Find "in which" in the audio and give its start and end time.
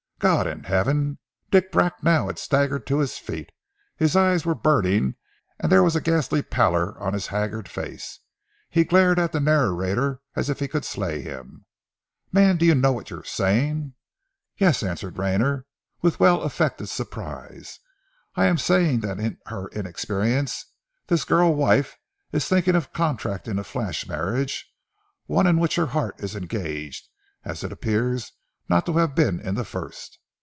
25.47-25.77